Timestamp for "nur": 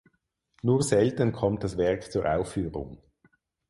0.63-0.81